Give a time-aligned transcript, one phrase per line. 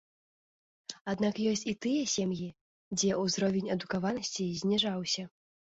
[1.13, 2.49] Аднак ёсць і тыя сем'і,
[2.97, 5.23] дзе ўзровень адукаванасці зніжаўся.